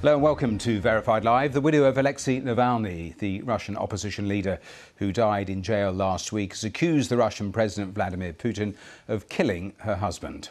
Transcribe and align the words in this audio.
Hello 0.00 0.14
and 0.14 0.22
welcome 0.22 0.58
to 0.58 0.80
Verified 0.80 1.24
Live. 1.24 1.54
The 1.54 1.62
widow 1.62 1.84
of 1.84 1.96
Alexei 1.96 2.38
Navalny, 2.38 3.16
the 3.16 3.40
Russian 3.40 3.74
opposition 3.74 4.28
leader 4.28 4.60
who 4.96 5.12
died 5.12 5.48
in 5.48 5.62
jail 5.62 5.92
last 5.92 6.30
week, 6.30 6.52
has 6.52 6.62
accused 6.62 7.10
the 7.10 7.16
Russian 7.16 7.52
President 7.52 7.94
Vladimir 7.94 8.34
Putin 8.34 8.74
of 9.08 9.30
killing 9.30 9.72
her 9.78 9.96
husband. 9.96 10.50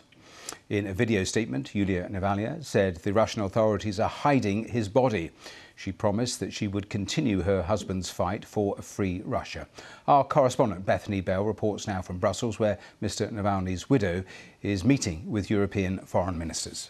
In 0.70 0.88
a 0.88 0.94
video 0.94 1.24
statement, 1.24 1.76
Yulia 1.76 2.10
Navalny 2.10 2.66
said 2.66 2.96
the 2.96 3.14
Russian 3.14 3.44
authorities 3.44 4.00
are 4.00 4.10
hiding 4.10 4.70
his 4.70 4.90
body. 4.90 5.30
She 5.76 5.92
promised 5.92 6.40
that 6.40 6.52
she 6.52 6.68
would 6.68 6.90
continue 6.90 7.42
her 7.42 7.62
husband's 7.62 8.10
fight 8.10 8.44
for 8.46 8.76
a 8.80 8.82
free 8.82 9.22
Russia. 9.24 9.68
Our 10.08 10.24
correspondent 10.24 10.86
Bethany 10.86 11.22
Bell 11.22 11.44
reports 11.44 11.88
now 11.88 12.02
from 12.02 12.18
Brussels, 12.18 12.58
where 12.58 12.80
Mr. 13.02 13.32
Navalny's 13.32 13.88
widow 13.90 14.24
is 14.62 14.84
meeting 14.84 15.30
with 15.30 15.52
European 15.52 16.00
foreign 16.00 16.38
ministers. 16.38 16.90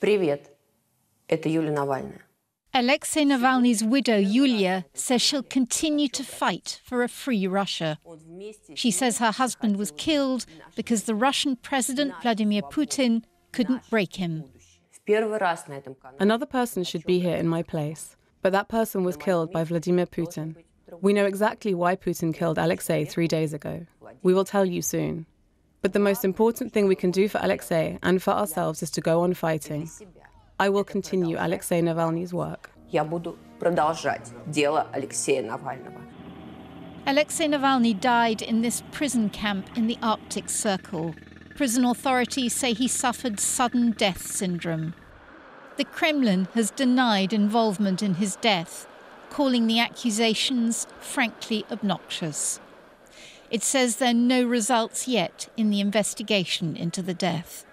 Привет, 0.00 0.53
это 1.28 1.48
Юлия 1.48 1.72
Навальная. 1.72 2.22
Alexei 2.72 3.24
Navalny's 3.24 3.82
widow, 3.82 4.16
Yulia, 4.16 4.84
says 4.94 5.20
she'll 5.20 5.42
continue 5.42 6.06
to 6.06 6.22
fight 6.22 6.80
for 6.84 7.02
a 7.02 7.08
free 7.08 7.46
Russia. 7.48 7.98
She 8.74 8.92
says 8.92 9.18
her 9.18 9.32
husband 9.32 9.76
was 9.76 9.90
killed 9.90 10.46
because 10.76 11.02
the 11.02 11.16
Russian 11.16 11.56
President 11.56 12.14
Vladimir 12.22 12.62
Putin 12.62 13.24
couldn't 13.50 13.82
break 13.90 14.16
him. 14.16 14.44
В 14.92 15.00
первый 15.04 15.38
раз 15.38 15.66
на 15.66 15.74
этом 15.74 15.96
канале. 15.96 16.18
Another 16.20 16.46
person 16.46 16.84
should 16.84 17.04
be 17.04 17.18
here 17.18 17.34
in 17.34 17.48
my 17.48 17.64
place, 17.64 18.16
but 18.40 18.52
that 18.52 18.68
person 18.68 19.02
was 19.02 19.16
killed 19.16 19.50
by 19.50 19.64
Vladimir 19.64 20.06
Putin. 20.06 20.54
We 21.00 21.12
know 21.12 21.24
exactly 21.24 21.74
why 21.74 21.96
Putin 21.96 22.32
killed 22.32 22.56
Alexei 22.56 23.04
three 23.04 23.26
days 23.26 23.52
ago. 23.52 23.86
We 24.22 24.32
will 24.32 24.44
tell 24.44 24.64
you 24.64 24.82
soon. 24.82 25.26
But 25.82 25.92
the 25.92 25.98
most 25.98 26.24
important 26.24 26.72
thing 26.72 26.86
we 26.86 26.94
can 26.94 27.10
do 27.10 27.26
for 27.28 27.38
Alexei 27.42 27.98
and 28.02 28.22
for 28.22 28.32
ourselves 28.32 28.82
is 28.82 28.90
to 28.92 29.00
go 29.00 29.22
on 29.22 29.34
fighting. 29.34 29.90
I 30.58 30.68
will 30.68 30.84
continue 30.84 31.36
Alexei 31.38 31.80
Navalny's 31.80 32.32
work. 32.32 32.70
Я 32.90 33.04
буду 33.04 33.38
продолжать 33.58 34.30
дело 34.46 34.86
Алексея 34.92 35.42
Навального. 35.42 36.00
Alexei 37.06 37.48
Navalny 37.48 37.98
died 37.98 38.42
in 38.42 38.60
this 38.60 38.82
prison 38.92 39.30
camp 39.30 39.66
in 39.76 39.86
the 39.86 39.98
Arctic 40.02 40.50
Circle. 40.50 41.14
Prison 41.56 41.84
authorities 41.84 42.54
say 42.54 42.72
he 42.72 42.88
suffered 42.88 43.40
sudden 43.40 43.92
death 43.92 44.26
syndrome. 44.26 44.94
The 45.76 45.84
Kremlin 45.84 46.46
has 46.54 46.70
denied 46.70 47.32
involvement 47.32 48.02
in 48.02 48.14
his 48.14 48.36
death, 48.36 48.86
calling 49.30 49.66
the 49.66 49.80
accusations 49.80 50.86
frankly 51.00 51.64
obnoxious. 51.70 52.60
It 53.50 53.62
says 53.62 53.96
there 53.96 54.10
are 54.10 54.14
no 54.14 54.44
results 54.44 55.08
yet 55.08 55.48
in 55.56 55.70
the 55.70 55.80
investigation 55.80 56.76
into 56.76 57.02
the 57.02 57.14
death. 57.14 57.63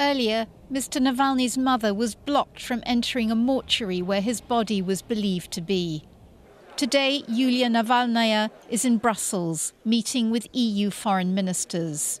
Earlier, 0.00 0.46
Mr. 0.72 1.00
Navalny's 1.00 1.58
mother 1.58 1.92
was 1.92 2.14
blocked 2.14 2.62
from 2.62 2.82
entering 2.86 3.30
a 3.30 3.34
mortuary 3.34 4.00
where 4.00 4.20
his 4.20 4.40
body 4.40 4.80
was 4.80 5.02
believed 5.02 5.50
to 5.52 5.60
be. 5.60 6.04
Today, 6.76 7.24
Yulia 7.26 7.68
Navalnaya 7.68 8.50
is 8.68 8.84
in 8.84 8.98
Brussels, 8.98 9.72
meeting 9.84 10.30
with 10.30 10.46
EU 10.52 10.90
foreign 10.90 11.34
ministers. 11.34 12.20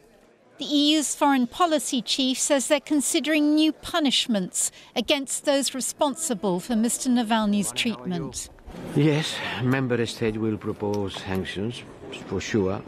The 0.58 0.64
EU's 0.64 1.14
foreign 1.14 1.46
policy 1.46 2.02
chief 2.02 2.36
says 2.36 2.66
they're 2.66 2.80
considering 2.80 3.54
new 3.54 3.70
punishments 3.70 4.72
against 4.96 5.44
those 5.44 5.72
responsible 5.72 6.58
for 6.58 6.74
Mr. 6.74 7.06
Navalny's 7.06 7.70
treatment. 7.70 8.50
Yes, 8.96 9.36
member 9.62 10.04
state 10.06 10.36
will 10.36 10.56
propose 10.56 11.14
sanctions 11.14 11.84
for 12.26 12.40
sure 12.40 12.82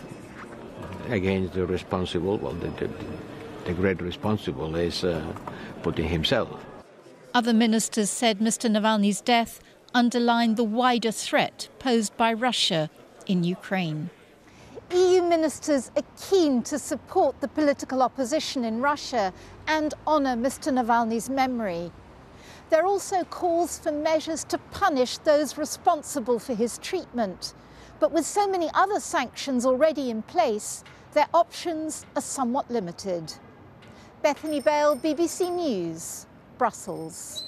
against 1.08 1.54
the 1.54 1.64
responsible. 1.64 2.38
Well, 2.38 2.54
the, 2.54 2.70
the, 2.70 2.90
the 3.70 3.80
great 3.80 4.02
responsible 4.02 4.74
is 4.74 5.04
uh, 5.04 5.22
Putin 5.82 6.08
himself. 6.08 6.66
Other 7.32 7.52
ministers 7.52 8.10
said 8.10 8.40
Mr. 8.40 8.68
Navalny's 8.68 9.20
death 9.20 9.60
underlined 9.94 10.56
the 10.56 10.64
wider 10.64 11.12
threat 11.12 11.68
posed 11.78 12.16
by 12.16 12.32
Russia 12.32 12.90
in 13.28 13.44
Ukraine. 13.44 14.10
EU 14.92 15.22
ministers 15.22 15.92
are 15.96 16.02
keen 16.28 16.64
to 16.64 16.80
support 16.80 17.40
the 17.40 17.46
political 17.46 18.02
opposition 18.02 18.64
in 18.64 18.80
Russia 18.80 19.32
and 19.68 19.94
honour 20.04 20.34
Mr. 20.34 20.72
Navalny's 20.72 21.30
memory. 21.30 21.92
There 22.70 22.82
are 22.82 22.86
also 22.86 23.22
calls 23.22 23.78
for 23.78 23.92
measures 23.92 24.42
to 24.44 24.58
punish 24.72 25.18
those 25.18 25.56
responsible 25.56 26.40
for 26.40 26.54
his 26.54 26.76
treatment. 26.78 27.54
But 28.00 28.10
with 28.10 28.26
so 28.26 28.48
many 28.48 28.68
other 28.74 28.98
sanctions 28.98 29.64
already 29.64 30.10
in 30.10 30.22
place, 30.22 30.82
their 31.12 31.28
options 31.32 32.04
are 32.16 32.22
somewhat 32.22 32.68
limited. 32.68 33.32
Bethany 34.22 34.60
Bell, 34.60 34.96
BBC 34.96 35.50
News, 35.50 36.26
Brussels. 36.58 37.44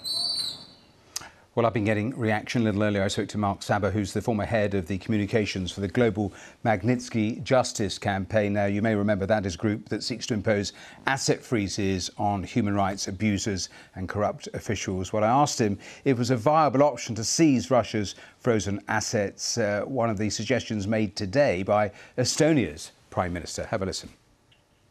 Well, 1.55 1.67
I've 1.67 1.75
been 1.75 1.85
getting 1.85 2.19
reaction 2.19 2.63
a 2.63 2.65
little 2.65 2.83
earlier. 2.83 3.03
I 3.03 3.09
spoke 3.09 3.29
to 3.29 3.37
Mark 3.37 3.61
Sabah, 3.61 3.93
who's 3.93 4.15
the 4.15 4.23
former 4.23 4.47
head 4.47 4.73
of 4.73 4.87
the 4.87 4.97
communications 4.97 5.71
for 5.71 5.83
the 5.83 5.89
Global 5.89 6.33
Magnitsky 6.65 7.43
Justice 7.43 7.99
Campaign. 7.99 8.55
Now, 8.55 8.65
you 8.65 8.81
may 8.81 8.95
remember 8.95 9.27
that 9.27 9.45
is 9.45 9.55
a 9.55 9.59
group 9.59 9.91
that 9.91 10.03
seeks 10.03 10.27
to 10.29 10.35
impose 10.35 10.73
asset 11.07 11.43
freezes 11.43 12.11
on 12.17 12.43
human 12.43 12.75
rights 12.75 13.07
abusers 13.07 13.69
and 13.95 14.09
corrupt 14.09 14.49
officials. 14.55 15.13
Well, 15.13 15.25
I 15.25 15.29
asked 15.29 15.61
him 15.61 15.79
if 16.07 16.13
it 16.13 16.19
was 16.19 16.31
a 16.31 16.39
viable 16.39 16.83
option 16.83 17.15
to 17.17 17.25
seize 17.25 17.71
Russia's 17.71 18.15
frozen 18.39 18.81
assets, 18.89 19.59
uh, 19.59 19.83
one 19.85 20.09
of 20.09 20.17
the 20.17 20.31
suggestions 20.31 20.87
made 20.87 21.17
today 21.17 21.63
by 21.65 21.91
Estonia's 22.17 22.93
Prime 23.11 23.35
Minister. 23.35 23.67
Have 23.67 23.83
a 23.83 23.85
listen. 23.87 24.09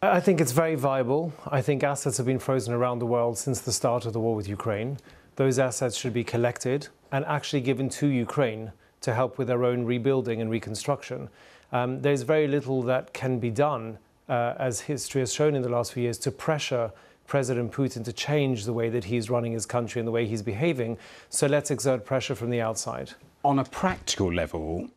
I 0.04 0.20
think 0.20 0.42
it's 0.42 0.52
very 0.52 0.76
viable. 0.76 1.32
I 1.48 1.62
think 1.62 1.84
assets 1.84 2.18
have 2.18 2.26
been 2.26 2.40
frozen 2.40 2.74
around 2.74 3.00
the 3.00 3.06
world 3.06 3.38
since 3.38 3.62
the 3.62 3.72
start 3.72 4.06
of 4.06 4.14
the 4.14 4.20
war 4.20 4.36
with 4.36 4.50
Ukraine 4.50 4.98
those 5.36 5.60
assets 5.60 5.98
should 5.98 6.14
be 6.14 6.24
collected 6.24 6.88
and 7.12 7.26
actually 7.26 7.62
given 7.62 7.90
to 7.90 8.08
Ukraine 8.08 8.72
to 9.02 9.14
help 9.14 9.38
with 9.38 9.48
their 9.48 9.64
own 9.64 9.86
rebuilding 9.86 10.42
and 10.42 10.50
reconstruction. 10.52 11.30
Um, 11.72 12.02
there's 12.02 12.22
very 12.22 12.48
little 12.48 12.82
that 12.84 13.14
can 13.14 13.40
be 13.40 13.50
done, 13.50 13.98
uh, 14.30 14.54
as 14.60 14.82
history 14.82 15.22
has 15.22 15.34
shown 15.34 15.56
in 15.56 15.62
the 15.62 15.70
last 15.70 15.94
few 15.94 16.04
years, 16.04 16.18
to 16.20 16.32
pressure 16.32 16.92
President 17.26 17.72
Putin 17.72 18.04
to 18.06 18.14
change 18.14 18.66
the 18.66 18.74
way 18.74 18.90
that 18.90 19.06
he's 19.06 19.30
running 19.30 19.54
his 19.54 19.66
country 19.66 20.00
and 20.00 20.08
the 20.08 20.12
way 20.12 20.28
he's 20.28 20.42
behaving. 20.42 20.98
So 21.30 21.48
let's 21.48 21.72
exert 21.72 22.06
pressure 22.06 22.36
from 22.36 22.50
the 22.50 22.62
outside. 22.62 23.12
On 23.44 23.58
a 23.58 23.64
practical 23.64 24.32
level, 24.32 24.90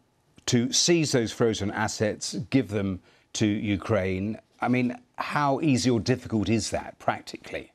to 0.46 0.72
seize 0.72 1.12
those 1.12 1.32
frozen 1.32 1.70
assets, 1.70 2.34
give 2.50 2.68
them 2.68 3.00
to 3.34 3.46
Ukraine, 3.46 4.38
I 4.64 4.68
mean, 4.68 4.96
how 5.16 5.60
easy 5.60 5.90
or 5.90 6.00
difficult 6.00 6.48
is 6.48 6.70
that 6.70 6.98
practically? 6.98 7.70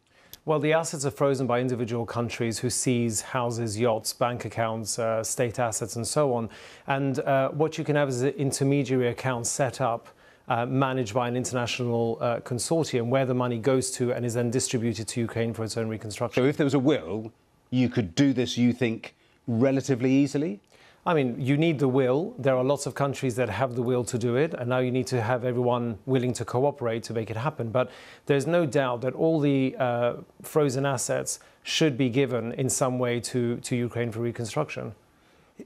Well, 0.45 0.59
the 0.59 0.73
assets 0.73 1.05
are 1.05 1.11
frozen 1.11 1.45
by 1.45 1.59
individual 1.59 2.05
countries 2.07 2.57
who 2.57 2.71
seize 2.71 3.21
houses, 3.21 3.79
yachts, 3.79 4.11
bank 4.13 4.45
accounts, 4.45 4.97
uh, 4.97 5.23
state 5.23 5.59
assets, 5.59 5.95
and 5.95 6.07
so 6.07 6.33
on. 6.33 6.49
And 6.87 7.19
uh, 7.19 7.49
what 7.49 7.77
you 7.77 7.83
can 7.83 7.95
have 7.95 8.09
is 8.09 8.23
an 8.23 8.29
intermediary 8.29 9.09
account 9.09 9.45
set 9.47 9.79
up. 9.79 10.09
Uh, 10.47 10.65
managed 10.65 11.13
by 11.13 11.27
an 11.27 11.37
international 11.37 12.17
uh, 12.19 12.39
consortium 12.39 13.09
where 13.09 13.23
the 13.23 13.35
money 13.35 13.59
goes 13.59 13.91
to 13.91 14.11
and 14.13 14.25
is 14.25 14.33
then 14.33 14.49
distributed 14.49 15.07
to 15.07 15.19
Ukraine 15.19 15.53
for 15.53 15.63
its 15.63 15.77
own 15.77 15.87
reconstruction. 15.87 16.41
So, 16.41 16.47
if 16.47 16.57
there 16.57 16.63
was 16.63 16.73
a 16.73 16.79
will, 16.79 17.31
you 17.69 17.87
could 17.87 18.15
do 18.15 18.33
this, 18.33 18.57
you 18.57 18.73
think, 18.73 19.13
relatively 19.45 20.11
easily? 20.11 20.59
I 21.05 21.13
mean, 21.13 21.39
you 21.39 21.57
need 21.57 21.79
the 21.79 21.87
will. 21.87 22.35
There 22.37 22.55
are 22.55 22.63
lots 22.63 22.85
of 22.85 22.93
countries 22.93 23.35
that 23.35 23.49
have 23.49 23.75
the 23.75 23.81
will 23.81 24.03
to 24.05 24.17
do 24.17 24.35
it, 24.35 24.53
and 24.53 24.69
now 24.69 24.79
you 24.79 24.91
need 24.91 25.07
to 25.07 25.21
have 25.21 25.45
everyone 25.45 25.97
willing 26.05 26.33
to 26.33 26.45
cooperate 26.45 27.03
to 27.03 27.13
make 27.13 27.31
it 27.31 27.37
happen. 27.37 27.69
But 27.69 27.89
there's 28.25 28.45
no 28.45 28.65
doubt 28.65 29.01
that 29.01 29.13
all 29.13 29.39
the 29.39 29.75
uh, 29.79 30.13
frozen 30.41 30.85
assets 30.85 31.39
should 31.63 31.97
be 31.97 32.09
given 32.09 32.51
in 32.53 32.69
some 32.69 32.99
way 32.99 33.19
to, 33.21 33.57
to 33.57 33.75
Ukraine 33.75 34.11
for 34.11 34.19
reconstruction. 34.19 34.93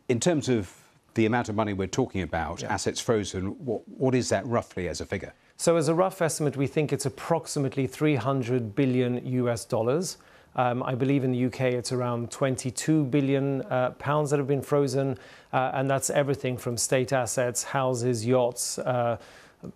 In 0.08 0.20
terms 0.20 0.50
of 0.50 0.72
the 1.16 1.26
amount 1.26 1.50
of 1.50 1.56
money 1.56 1.74
we're 1.74 1.88
talking 1.88 2.22
about, 2.22 2.62
yeah. 2.62 2.74
assets 2.74 3.00
frozen, 3.00 3.48
what, 3.66 3.82
what 3.88 4.16
is 4.16 4.30
that 4.30 4.46
roughly 4.46 4.88
as 4.88 5.02
a 5.02 5.06
figure? 5.06 5.34
So, 5.58 5.78
as 5.78 5.88
a 5.88 5.94
rough 5.94 6.22
estimate, 6.22 6.58
we 6.58 6.68
think 6.68 6.92
it's 6.92 7.06
approximately 7.06 7.88
300 7.88 8.76
billion 8.76 9.26
US 9.26 9.66
dollars. 9.66 10.18
Um, 10.56 10.84
I 10.84 10.96
believe 10.96 11.24
in 11.24 11.32
the 11.32 11.46
UK 11.46 11.62
it's 11.62 11.92
around 11.92 12.32
22 12.32 13.06
billion 13.06 13.62
uh, 13.64 13.92
pounds 13.92 14.30
that 14.30 14.38
have 14.38 14.48
been 14.48 14.62
frozen, 14.62 15.18
uh, 15.52 15.72
and 15.74 15.90
that's 15.90 16.10
everything 16.10 16.58
from 16.58 16.78
state 16.78 17.14
assets, 17.14 17.64
houses, 17.64 18.26
yachts. 18.26 18.78
Uh, 18.80 19.18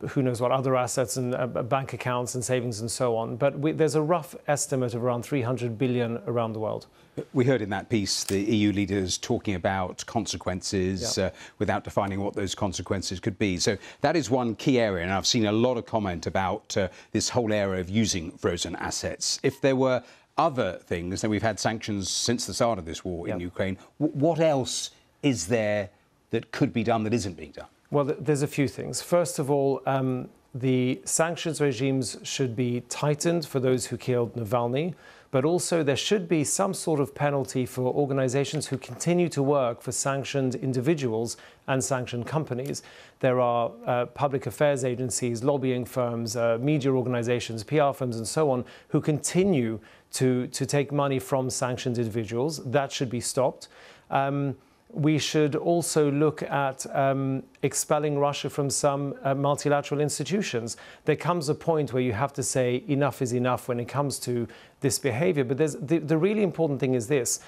who 0.10 0.22
knows 0.22 0.42
what 0.42 0.52
other 0.52 0.76
assets 0.76 1.18
and 1.18 1.34
uh, 1.34 1.48
bank 1.48 1.94
accounts 1.94 2.36
and 2.36 2.44
savings 2.44 2.82
and 2.82 2.92
so 2.92 3.16
on. 3.16 3.38
But 3.38 3.58
we, 3.58 3.72
there's 3.72 3.96
a 3.96 4.02
rough 4.02 4.36
estimate 4.48 4.94
of 4.94 5.04
around 5.04 5.24
300 5.24 5.78
billion 5.78 6.18
around 6.28 6.54
the 6.54 6.60
world. 6.60 6.88
We 7.34 7.46
heard 7.46 7.62
in 7.62 7.70
that 7.70 7.90
piece 7.90 8.24
the 8.24 8.40
EU 8.40 8.72
leaders 8.72 9.18
talking 9.18 9.56
about 9.56 10.06
consequences 10.06 11.18
uh, 11.18 11.32
without 11.58 11.84
defining 11.84 12.20
what 12.20 12.36
those 12.36 12.54
consequences 12.54 13.20
could 13.20 13.40
be. 13.40 13.58
So 13.58 13.78
that 14.02 14.16
is 14.16 14.30
one 14.30 14.56
key 14.56 14.80
area, 14.80 15.04
and 15.04 15.12
I've 15.12 15.26
seen 15.26 15.46
a 15.46 15.52
lot 15.52 15.78
of 15.78 15.86
comment 15.86 16.28
about 16.28 16.76
uh, 16.78 16.90
this 17.12 17.30
whole 17.30 17.52
area 17.52 17.80
of 17.80 17.90
using 17.90 18.32
frozen 18.32 18.76
assets. 18.76 19.40
If 19.42 19.62
there 19.62 19.76
were 19.76 20.04
other 20.38 20.74
things, 20.84 21.24
and 21.24 21.32
we've 21.32 21.42
had 21.42 21.60
sanctions 21.60 22.10
since 22.10 22.46
the 22.46 22.54
start 22.54 22.80
of 22.80 22.86
this 22.86 23.04
war 23.04 23.28
yep. 23.28 23.36
in 23.36 23.42
Ukraine. 23.42 23.78
W 24.00 24.12
what 24.28 24.40
else 24.40 24.92
is 25.24 25.48
there 25.48 25.90
that 26.32 26.52
could 26.52 26.72
be 26.74 26.84
done 26.84 27.04
that 27.04 27.14
isn't 27.14 27.36
being 27.38 27.52
done? 27.52 27.68
Well, 27.90 28.06
there's 28.06 28.42
a 28.42 28.48
few 28.48 28.68
things. 28.68 29.02
First 29.02 29.40
of 29.40 29.50
all, 29.50 29.82
um, 29.86 30.30
the 30.54 31.02
sanctions 31.06 31.62
regimes 31.62 32.18
should 32.24 32.56
be 32.56 32.82
tightened 32.90 33.46
for 33.46 33.60
those 33.60 33.86
who 33.88 33.98
killed 33.98 34.36
Navalny, 34.36 34.94
but 35.30 35.46
also 35.46 35.84
there 35.84 35.98
should 35.98 36.28
be 36.28 36.44
some 36.44 36.74
sort 36.74 37.00
of 37.00 37.14
penalty 37.14 37.66
for 37.66 37.94
organizations 37.94 38.68
who 38.68 38.78
continue 38.78 39.30
to 39.30 39.44
work 39.44 39.82
for 39.82 39.92
sanctioned 39.92 40.56
individuals 40.56 41.38
and 41.68 41.84
sanctioned 41.84 42.26
companies. 42.26 42.82
There 43.20 43.40
are 43.40 43.72
uh, 43.86 44.06
public 44.08 44.46
affairs 44.46 44.86
agencies, 44.86 45.44
lobbying 45.44 45.86
firms, 45.86 46.36
uh, 46.36 46.58
media 46.62 46.92
organizations, 46.92 47.64
PR 47.64 47.92
firms, 47.92 48.18
and 48.18 48.28
so 48.28 48.50
on 48.50 48.64
who 48.90 49.02
continue 49.02 49.80
to, 50.14 50.48
to 50.48 50.66
take 50.66 50.92
money 50.92 51.20
from 51.20 51.50
sanctioned 51.50 51.98
individuals. 51.98 52.64
That 52.66 52.92
should 52.92 53.10
be 53.10 53.22
stopped. 53.22 53.68
Um, 54.10 54.56
we 54.90 55.18
should 55.18 55.56
also 55.56 56.10
look 56.10 56.42
at 56.44 56.86
um, 56.96 57.44
expelling 57.62 58.18
Russia 58.18 58.50
from 58.50 58.70
some 58.70 59.16
uh, 59.24 59.36
multilateral 59.36 60.00
institutions. 60.00 60.78
There 61.06 61.16
comes 61.16 61.50
a 61.50 61.56
point 61.56 61.92
where 61.92 62.02
you 62.02 62.14
have 62.14 62.32
to 62.34 62.44
say 62.44 62.84
enough 62.88 63.22
is 63.22 63.34
enough 63.34 63.68
when 63.68 63.80
it 63.80 63.88
comes 63.90 64.18
to 64.20 64.48
this 64.80 64.98
behavior. 64.98 65.44
But 65.44 65.58
the, 65.58 66.00
the 66.00 66.18
really 66.18 66.42
important 66.42 66.80
thing 66.80 66.94
is 66.94 67.08
this 67.08 67.42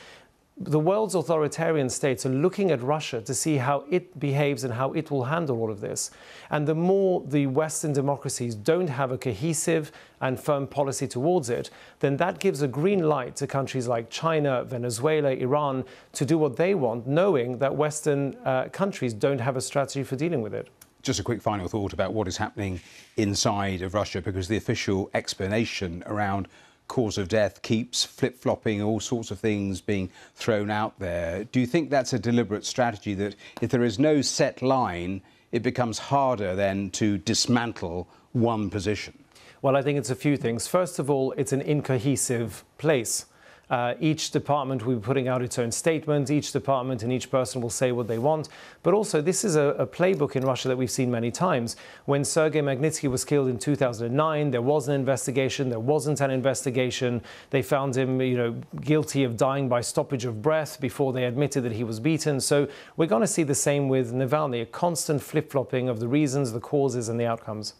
the 0.59 0.79
world's 0.79 1.15
authoritarian 1.15 1.89
states 1.89 2.25
are 2.25 2.29
looking 2.29 2.69
at 2.69 2.81
Russia 2.81 3.21
to 3.21 3.33
see 3.33 3.55
how 3.55 3.85
it 3.89 4.19
behaves 4.19 4.65
and 4.65 4.73
how 4.73 4.91
it 4.91 5.09
will 5.09 5.23
handle 5.23 5.57
all 5.61 5.71
of 5.71 5.79
this. 5.79 6.11
And 6.49 6.67
the 6.67 6.75
more 6.75 7.23
the 7.25 7.47
Western 7.47 7.93
democracies 7.93 8.55
don't 8.55 8.89
have 8.89 9.11
a 9.11 9.17
cohesive 9.17 9.93
and 10.19 10.37
firm 10.37 10.67
policy 10.67 11.07
towards 11.07 11.49
it, 11.49 11.69
then 12.01 12.17
that 12.17 12.39
gives 12.39 12.61
a 12.61 12.67
green 12.67 13.07
light 13.07 13.37
to 13.37 13.47
countries 13.47 13.87
like 13.87 14.09
China, 14.09 14.65
Venezuela, 14.65 15.31
Iran 15.31 15.85
to 16.11 16.25
do 16.25 16.37
what 16.37 16.57
they 16.57 16.75
want, 16.75 17.07
knowing 17.07 17.57
that 17.59 17.73
Western 17.73 18.35
uh, 18.43 18.65
countries 18.65 19.13
don't 19.13 19.39
have 19.39 19.55
a 19.55 19.61
strategy 19.61 20.03
for 20.03 20.17
dealing 20.17 20.41
with 20.41 20.53
it. 20.53 20.67
Just 21.03 21.21
a 21.21 21.23
quick 21.23 21.41
final 21.41 21.69
thought 21.69 21.93
about 21.93 22.13
what 22.13 22.27
is 22.27 22.35
happening 22.35 22.81
inside 23.15 23.81
of 23.81 23.93
Russia, 23.93 24.21
because 24.21 24.49
the 24.49 24.57
official 24.57 25.09
explanation 25.13 26.03
around 26.05 26.49
cause 26.89 27.17
of 27.17 27.29
death 27.29 27.61
keeps 27.61 28.03
flip 28.03 28.37
flopping, 28.37 28.81
all 28.81 28.99
sorts 28.99 29.31
of 29.31 29.39
things 29.39 29.79
being 29.79 30.09
thrown 30.35 30.69
out 30.69 30.99
there. 30.99 31.45
Do 31.45 31.61
you 31.61 31.65
think 31.65 31.89
that's 31.89 32.11
a 32.11 32.19
deliberate 32.19 32.65
strategy 32.65 33.13
that 33.13 33.35
if 33.61 33.71
there 33.71 33.85
is 33.85 33.97
no 33.97 34.21
set 34.21 34.61
line, 34.61 35.21
it 35.53 35.63
becomes 35.63 35.97
harder 35.97 36.53
then 36.55 36.89
to 36.91 37.17
dismantle 37.19 38.09
one 38.33 38.69
position? 38.69 39.17
Well, 39.61 39.77
I 39.77 39.81
think 39.81 39.97
it's 39.97 40.09
a 40.09 40.15
few 40.15 40.35
things. 40.35 40.67
First 40.67 40.99
of 40.99 41.09
all, 41.09 41.31
it's 41.33 41.53
an 41.53 41.61
incohesive 41.61 42.65
place. 42.77 43.25
Uh, 43.69 43.93
each 43.99 44.31
department 44.31 44.85
will 44.85 44.95
be 44.95 45.01
putting 45.01 45.27
out 45.27 45.41
its 45.41 45.59
own 45.59 45.71
statement. 45.71 46.31
Each 46.31 46.51
department 46.51 47.03
and 47.03 47.11
each 47.11 47.29
person 47.29 47.61
will 47.61 47.69
say 47.69 47.91
what 47.91 48.07
they 48.07 48.17
want. 48.17 48.49
But 48.81 48.93
also, 48.93 49.21
this 49.21 49.45
is 49.45 49.55
a, 49.55 49.75
a 49.77 49.85
playbook 49.85 50.35
in 50.35 50.43
Russia 50.43 50.67
that 50.69 50.77
we've 50.77 50.89
seen 50.89 51.11
many 51.11 51.29
times. 51.29 51.75
When 52.05 52.25
Sergei 52.25 52.61
Magnitsky 52.61 53.09
was 53.09 53.23
killed 53.23 53.47
in 53.47 53.59
2009, 53.59 54.51
there 54.51 54.61
was 54.61 54.87
an 54.87 54.95
investigation. 54.95 55.69
There 55.69 55.79
wasn't 55.79 56.21
an 56.21 56.31
investigation. 56.31 57.21
They 57.51 57.61
found 57.61 57.95
him, 57.95 58.19
you 58.21 58.37
know, 58.37 58.51
guilty 58.81 59.23
of 59.23 59.37
dying 59.37 59.69
by 59.69 59.81
stoppage 59.81 60.25
of 60.25 60.41
breath 60.41 60.81
before 60.81 61.13
they 61.13 61.25
admitted 61.25 61.61
that 61.63 61.73
he 61.73 61.83
was 61.83 61.99
beaten. 61.99 62.39
So 62.39 62.67
we're 62.97 63.05
going 63.05 63.21
to 63.21 63.27
see 63.27 63.43
the 63.43 63.55
same 63.55 63.87
with 63.87 64.13
Navalny, 64.13 64.61
a 64.63 64.65
constant 64.65 65.21
flip-flopping 65.21 65.89
of 65.89 65.99
the 65.99 66.07
reasons, 66.07 66.53
the 66.53 66.59
causes, 66.59 67.09
and 67.09 67.19
the 67.19 67.25
outcomes. 67.25 67.73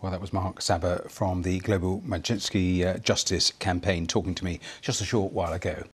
Well, 0.00 0.12
that 0.12 0.20
was 0.20 0.32
Mark 0.32 0.60
Sabah 0.60 1.10
from 1.10 1.42
the 1.42 1.58
Global 1.58 2.00
Magnitsky 2.02 2.86
uh, 2.86 2.98
Justice 2.98 3.50
Campaign 3.58 4.06
talking 4.06 4.32
to 4.36 4.44
me 4.44 4.60
just 4.80 5.00
a 5.00 5.04
short 5.04 5.32
while 5.32 5.52
ago. 5.52 5.86